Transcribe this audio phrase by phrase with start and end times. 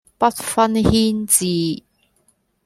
[0.17, 1.83] 不分軒輊